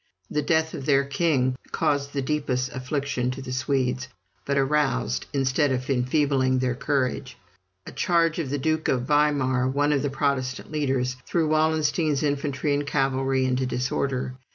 The 0.31 0.41
death 0.41 0.73
of 0.73 0.87
their 0.87 1.03
king 1.05 1.55
caused 1.71 2.11
the 2.11 2.23
deepest 2.23 2.71
affliction 2.73 3.29
to 3.29 3.41
the 3.43 3.53
Swedes, 3.53 4.07
but 4.45 4.57
aroused 4.57 5.27
instead 5.31 5.71
of 5.71 5.87
enfeebling 5.91 6.57
their 6.57 6.73
courage. 6.73 7.37
A 7.85 7.91
charge 7.91 8.39
of 8.39 8.49
the 8.49 8.57
Duke 8.57 8.87
of 8.87 9.03
Weimar, 9.03 9.67
one 9.69 9.93
of 9.93 10.01
the 10.01 10.09
Protestant 10.09 10.71
leaders, 10.71 11.17
threw 11.27 11.47
Wallenstein's 11.49 12.23
infantry 12.23 12.73
and 12.73 12.87
cavalry 12.87 13.45
into 13.45 13.67
disorder. 13.67 14.33